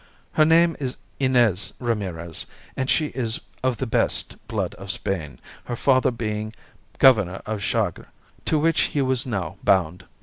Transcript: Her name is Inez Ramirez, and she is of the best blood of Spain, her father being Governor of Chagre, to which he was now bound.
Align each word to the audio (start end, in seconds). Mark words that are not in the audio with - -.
Her 0.31 0.45
name 0.45 0.75
is 0.79 0.97
Inez 1.19 1.75
Ramirez, 1.79 2.47
and 2.75 2.89
she 2.89 3.09
is 3.09 3.39
of 3.61 3.77
the 3.77 3.85
best 3.85 4.33
blood 4.47 4.73
of 4.73 4.89
Spain, 4.89 5.39
her 5.65 5.75
father 5.75 6.09
being 6.09 6.55
Governor 6.97 7.39
of 7.45 7.61
Chagre, 7.61 8.07
to 8.45 8.57
which 8.57 8.81
he 8.97 9.01
was 9.03 9.27
now 9.27 9.57
bound. 9.63 10.05